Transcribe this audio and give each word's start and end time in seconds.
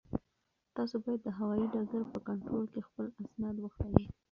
تاسو 0.75 0.95
باید 1.03 1.21
د 1.23 1.27
هوایي 1.37 1.65
ډګر 1.73 2.01
په 2.13 2.19
کنټرول 2.27 2.65
کې 2.73 2.81
خپل 2.87 3.05
اسناد 3.23 3.55
وښایئ. 3.59 4.05